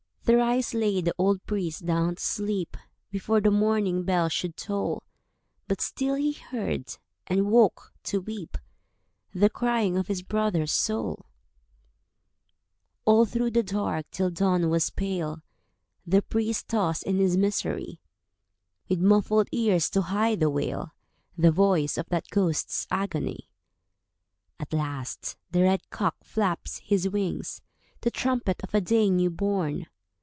Thrice 0.23 0.73
lay 0.73 1.01
the 1.01 1.15
old 1.17 1.45
priest 1.45 1.85
down 1.85 2.15
to 2.15 2.23
sleep 2.23 2.77
Before 3.09 3.41
the 3.41 3.51
morning 3.51 4.03
bell 4.03 4.29
should 4.29 4.55
toll; 4.55 5.03
But 5.67 5.81
still 5.81 6.13
he 6.15 6.31
heard—and 6.31 7.51
woke 7.51 7.91
to 8.03 8.21
weep— 8.21 8.57
The 9.33 9.49
crying 9.49 9.97
of 9.97 10.07
his 10.07 10.21
brother's 10.23 10.71
soul. 10.71 11.25
All 13.03 13.25
through 13.25 13.51
the 13.51 13.63
dark, 13.63 14.09
till 14.11 14.29
dawn 14.31 14.69
was 14.69 14.89
pale, 14.91 15.41
The 16.07 16.21
priest 16.21 16.69
tossed 16.69 17.03
in 17.03 17.17
his 17.17 17.35
misery, 17.35 17.99
With 18.87 19.01
muffled 19.01 19.49
ears 19.51 19.89
to 19.89 20.01
hide 20.03 20.39
the 20.39 20.49
wail, 20.51 20.91
The 21.37 21.51
voice 21.51 21.97
of 21.97 22.07
that 22.07 22.29
ghost's 22.29 22.87
agony. 22.89 23.49
At 24.61 24.71
last 24.71 25.35
the 25.49 25.63
red 25.63 25.89
cock 25.89 26.23
flaps 26.23 26.77
his 26.77 27.09
wings 27.09 27.61
To 28.01 28.09
trumpet 28.11 28.63
of 28.63 28.73
a 28.73 28.79
day 28.79 29.09
new 29.09 29.29
born. 29.31 29.87